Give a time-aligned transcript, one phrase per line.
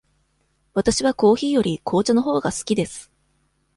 [0.73, 3.11] わたしはコーヒーより紅茶のほうが好きです。